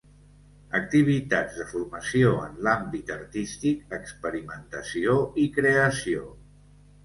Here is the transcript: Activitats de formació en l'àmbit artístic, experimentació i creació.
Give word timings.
Activitats 0.77 1.59
de 1.63 1.67
formació 1.73 2.33
en 2.47 2.57
l'àmbit 2.69 3.13
artístic, 3.17 3.87
experimentació 4.01 5.17
i 5.47 5.49
creació. 5.61 6.29